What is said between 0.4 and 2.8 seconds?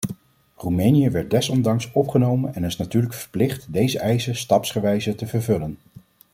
Roemenië werd desondanks opgenomen en is